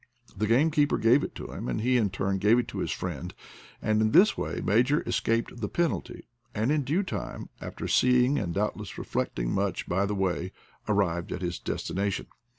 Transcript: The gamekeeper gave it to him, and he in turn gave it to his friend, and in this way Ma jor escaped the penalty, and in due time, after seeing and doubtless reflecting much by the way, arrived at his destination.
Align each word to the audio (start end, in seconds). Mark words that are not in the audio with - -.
The 0.35 0.47
gamekeeper 0.47 0.97
gave 0.97 1.23
it 1.23 1.35
to 1.35 1.51
him, 1.51 1.67
and 1.69 1.79
he 1.79 1.95
in 1.97 2.09
turn 2.09 2.39
gave 2.39 2.57
it 2.57 2.67
to 2.69 2.79
his 2.79 2.89
friend, 2.89 3.35
and 3.83 4.01
in 4.01 4.11
this 4.13 4.35
way 4.35 4.59
Ma 4.59 4.79
jor 4.81 5.01
escaped 5.05 5.61
the 5.61 5.69
penalty, 5.69 6.25
and 6.55 6.71
in 6.71 6.81
due 6.83 7.03
time, 7.03 7.49
after 7.61 7.87
seeing 7.87 8.39
and 8.39 8.51
doubtless 8.51 8.97
reflecting 8.97 9.51
much 9.53 9.87
by 9.87 10.07
the 10.07 10.15
way, 10.15 10.53
arrived 10.87 11.31
at 11.31 11.43
his 11.43 11.59
destination. 11.59 12.25